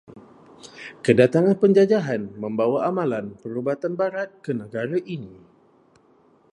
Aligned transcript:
Kedatangan 1.05 1.55
penjajahan 1.63 2.21
membawa 2.43 2.77
amalan 2.89 3.25
perubatan 3.41 3.93
barat 4.01 4.29
ke 4.43 4.49
negara 4.61 4.97
ini. 5.15 5.35